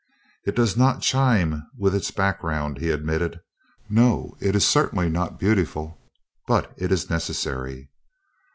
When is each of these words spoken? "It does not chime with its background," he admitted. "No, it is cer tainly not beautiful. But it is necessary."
"It 0.47 0.55
does 0.55 0.75
not 0.75 1.03
chime 1.03 1.61
with 1.77 1.93
its 1.93 2.09
background," 2.09 2.79
he 2.79 2.89
admitted. 2.89 3.39
"No, 3.87 4.35
it 4.39 4.55
is 4.55 4.65
cer 4.67 4.87
tainly 4.87 5.11
not 5.11 5.37
beautiful. 5.37 5.99
But 6.47 6.73
it 6.75 6.91
is 6.91 7.07
necessary." 7.11 7.91